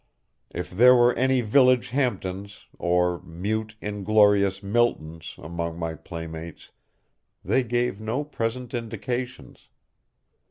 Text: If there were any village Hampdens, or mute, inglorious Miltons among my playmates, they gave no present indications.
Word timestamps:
If 0.49 0.71
there 0.71 0.95
were 0.95 1.13
any 1.13 1.41
village 1.41 1.89
Hampdens, 1.91 2.65
or 2.79 3.21
mute, 3.21 3.75
inglorious 3.83 4.63
Miltons 4.63 5.35
among 5.37 5.77
my 5.77 5.93
playmates, 5.93 6.71
they 7.45 7.63
gave 7.63 8.01
no 8.01 8.23
present 8.23 8.73
indications. 8.73 9.69